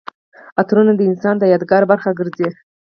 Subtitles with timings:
[0.61, 2.49] عطرونه د انسان د یادګار برخه ګرځي.